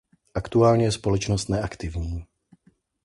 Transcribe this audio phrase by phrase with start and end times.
[0.33, 2.25] Aktuálně je společnost neaktivní.